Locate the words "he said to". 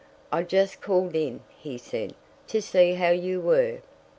1.59-2.59